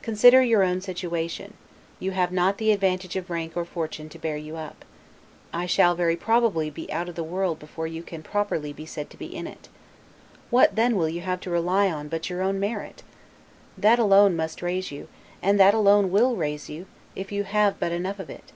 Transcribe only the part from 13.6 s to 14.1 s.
That